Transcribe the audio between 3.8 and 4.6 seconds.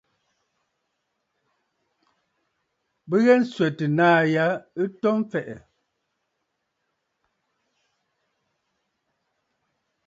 naà ya